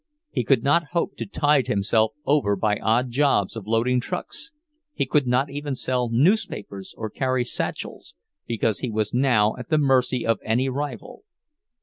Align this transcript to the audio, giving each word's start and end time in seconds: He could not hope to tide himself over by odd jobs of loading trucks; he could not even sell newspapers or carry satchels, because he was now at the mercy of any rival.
He 0.31 0.43
could 0.43 0.63
not 0.63 0.93
hope 0.97 1.15
to 1.17 1.27
tide 1.27 1.67
himself 1.67 2.13
over 2.25 2.55
by 2.55 2.77
odd 2.79 3.11
jobs 3.11 3.55
of 3.55 3.67
loading 3.67 3.99
trucks; 3.99 4.51
he 4.95 5.05
could 5.05 5.27
not 5.27 5.51
even 5.51 5.75
sell 5.75 6.09
newspapers 6.09 6.95
or 6.97 7.07
carry 7.11 7.45
satchels, 7.45 8.15
because 8.47 8.79
he 8.79 8.89
was 8.89 9.13
now 9.13 9.55
at 9.59 9.69
the 9.69 9.77
mercy 9.77 10.25
of 10.25 10.39
any 10.43 10.69
rival. 10.69 11.23